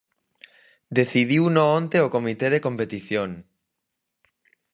[0.99, 3.29] Decidiuno onte o Comité de Competición.